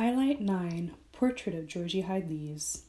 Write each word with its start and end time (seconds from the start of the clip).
Highlight 0.00 0.40
9 0.40 0.92
Portrait 1.12 1.54
of 1.54 1.66
Georgie 1.66 2.00
Hyde 2.00 2.30
Lees. 2.30 2.84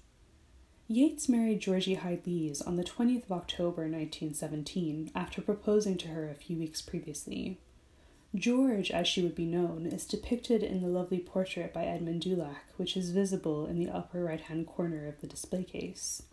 Yeats 0.87 1.27
married 1.27 1.59
Georgie 1.59 1.95
Hyde 1.95 2.25
Lees 2.25 2.61
on 2.61 2.77
the 2.77 2.85
20th 2.85 3.25
of 3.25 3.33
October 3.33 3.81
1917 3.81 5.11
after 5.13 5.41
proposing 5.41 5.97
to 5.97 6.07
her 6.07 6.29
a 6.29 6.35
few 6.35 6.57
weeks 6.57 6.81
previously. 6.81 7.59
George, 8.33 8.91
as 8.91 9.09
she 9.09 9.21
would 9.21 9.35
be 9.35 9.45
known, 9.45 9.87
is 9.87 10.07
depicted 10.07 10.63
in 10.63 10.81
the 10.81 10.87
lovely 10.87 11.19
portrait 11.19 11.73
by 11.73 11.83
Edmund 11.83 12.21
Dulac, 12.21 12.71
which 12.77 12.95
is 12.95 13.11
visible 13.11 13.65
in 13.65 13.77
the 13.77 13.91
upper 13.91 14.23
right 14.23 14.39
hand 14.39 14.65
corner 14.67 15.05
of 15.05 15.19
the 15.19 15.27
display 15.27 15.65
case. 15.65 16.23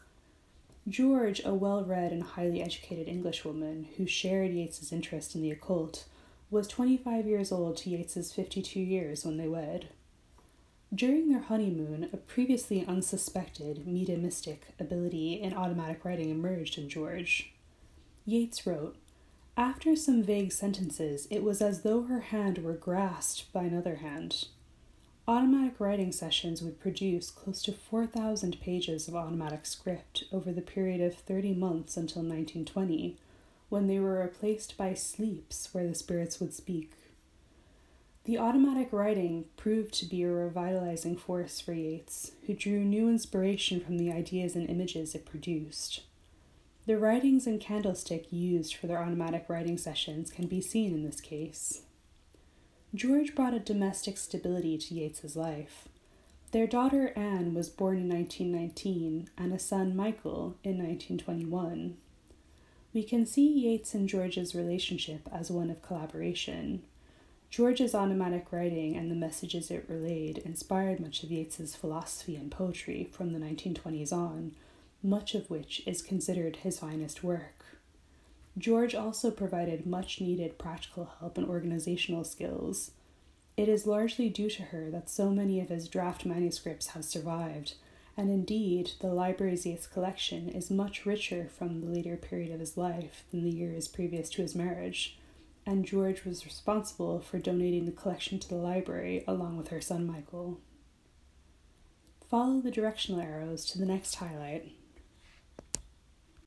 George, 0.86 1.42
a 1.44 1.54
well 1.54 1.84
read 1.84 2.12
and 2.12 2.22
highly 2.22 2.62
educated 2.62 3.08
Englishwoman 3.08 3.88
who 3.96 4.06
shared 4.06 4.52
Yeats's 4.52 4.92
interest 4.92 5.34
in 5.34 5.42
the 5.42 5.50
occult, 5.50 6.04
was 6.52 6.68
25 6.68 7.26
years 7.26 7.50
old 7.50 7.78
to 7.78 7.90
Yeats's 7.90 8.32
52 8.32 8.78
years 8.78 9.24
when 9.24 9.38
they 9.38 9.48
wed. 9.48 9.88
During 10.94 11.28
their 11.28 11.42
honeymoon, 11.42 12.08
a 12.14 12.16
previously 12.16 12.82
unsuspected 12.86 13.86
mediumistic 13.86 14.68
ability 14.80 15.34
in 15.34 15.52
automatic 15.52 16.02
writing 16.02 16.30
emerged 16.30 16.78
in 16.78 16.88
George. 16.88 17.52
Yeats 18.24 18.66
wrote, 18.66 18.96
After 19.54 19.94
some 19.94 20.22
vague 20.22 20.50
sentences, 20.50 21.28
it 21.30 21.42
was 21.42 21.60
as 21.60 21.82
though 21.82 22.04
her 22.04 22.20
hand 22.20 22.58
were 22.58 22.72
grasped 22.72 23.52
by 23.52 23.64
another 23.64 23.96
hand. 23.96 24.46
Automatic 25.26 25.78
writing 25.78 26.10
sessions 26.10 26.62
would 26.62 26.80
produce 26.80 27.30
close 27.30 27.60
to 27.64 27.72
4,000 27.72 28.58
pages 28.62 29.08
of 29.08 29.14
automatic 29.14 29.66
script 29.66 30.24
over 30.32 30.52
the 30.52 30.62
period 30.62 31.02
of 31.02 31.14
30 31.18 31.52
months 31.52 31.98
until 31.98 32.22
1920, 32.22 33.18
when 33.68 33.88
they 33.88 33.98
were 33.98 34.20
replaced 34.20 34.78
by 34.78 34.94
sleeps 34.94 35.68
where 35.74 35.86
the 35.86 35.94
spirits 35.94 36.40
would 36.40 36.54
speak. 36.54 36.92
The 38.28 38.36
automatic 38.36 38.92
writing 38.92 39.46
proved 39.56 39.94
to 39.94 40.04
be 40.04 40.22
a 40.22 40.28
revitalizing 40.28 41.16
force 41.16 41.62
for 41.62 41.72
Yeats, 41.72 42.32
who 42.46 42.52
drew 42.52 42.84
new 42.84 43.08
inspiration 43.08 43.80
from 43.80 43.96
the 43.96 44.12
ideas 44.12 44.54
and 44.54 44.68
images 44.68 45.14
it 45.14 45.24
produced. 45.24 46.02
The 46.84 46.98
writings 46.98 47.46
and 47.46 47.58
candlestick 47.58 48.30
used 48.30 48.74
for 48.74 48.86
their 48.86 49.02
automatic 49.02 49.46
writing 49.48 49.78
sessions 49.78 50.30
can 50.30 50.46
be 50.46 50.60
seen 50.60 50.92
in 50.92 51.04
this 51.04 51.22
case. 51.22 51.84
George 52.94 53.34
brought 53.34 53.54
a 53.54 53.60
domestic 53.60 54.18
stability 54.18 54.76
to 54.76 54.94
Yeats's 54.94 55.34
life. 55.34 55.88
Their 56.52 56.66
daughter 56.66 57.14
Anne 57.16 57.54
was 57.54 57.70
born 57.70 57.96
in 57.96 58.10
1919 58.10 59.30
and 59.38 59.54
a 59.54 59.58
son 59.58 59.96
Michael 59.96 60.58
in 60.62 60.76
1921. 60.76 61.96
We 62.92 63.04
can 63.04 63.24
see 63.24 63.48
Yeats 63.48 63.94
and 63.94 64.06
George's 64.06 64.54
relationship 64.54 65.26
as 65.32 65.50
one 65.50 65.70
of 65.70 65.80
collaboration, 65.80 66.82
George's 67.50 67.94
automatic 67.94 68.52
writing 68.52 68.94
and 68.94 69.10
the 69.10 69.16
messages 69.16 69.70
it 69.70 69.86
relayed 69.88 70.38
inspired 70.38 71.00
much 71.00 71.22
of 71.22 71.30
Yeats's 71.30 71.74
philosophy 71.74 72.36
and 72.36 72.50
poetry 72.50 73.08
from 73.10 73.32
the 73.32 73.38
1920s 73.38 74.12
on, 74.12 74.52
much 75.02 75.34
of 75.34 75.48
which 75.48 75.82
is 75.86 76.02
considered 76.02 76.56
his 76.56 76.78
finest 76.78 77.24
work. 77.24 77.64
George 78.58 78.94
also 78.94 79.30
provided 79.30 79.86
much 79.86 80.20
needed 80.20 80.58
practical 80.58 81.10
help 81.20 81.38
and 81.38 81.48
organizational 81.48 82.24
skills. 82.24 82.90
It 83.56 83.68
is 83.68 83.86
largely 83.86 84.28
due 84.28 84.50
to 84.50 84.64
her 84.64 84.90
that 84.90 85.08
so 85.08 85.30
many 85.30 85.60
of 85.60 85.70
his 85.70 85.88
draft 85.88 86.26
manuscripts 86.26 86.88
have 86.88 87.04
survived, 87.04 87.74
and 88.16 88.30
indeed, 88.30 88.90
the 89.00 89.14
library's 89.14 89.64
Yeats 89.64 89.86
collection 89.86 90.48
is 90.48 90.70
much 90.70 91.06
richer 91.06 91.48
from 91.56 91.80
the 91.80 91.86
later 91.86 92.16
period 92.16 92.52
of 92.52 92.60
his 92.60 92.76
life 92.76 93.24
than 93.30 93.44
the 93.44 93.56
years 93.56 93.88
previous 93.88 94.28
to 94.30 94.42
his 94.42 94.54
marriage 94.54 95.16
and 95.68 95.84
George 95.84 96.24
was 96.24 96.46
responsible 96.46 97.20
for 97.20 97.38
donating 97.38 97.84
the 97.84 97.92
collection 97.92 98.38
to 98.38 98.48
the 98.48 98.54
library 98.54 99.22
along 99.28 99.58
with 99.58 99.68
her 99.68 99.82
son 99.82 100.06
Michael. 100.06 100.60
Follow 102.30 102.62
the 102.62 102.70
directional 102.70 103.20
arrows 103.20 103.66
to 103.66 103.78
the 103.78 103.84
next 103.84 104.14
highlight. 104.14 104.72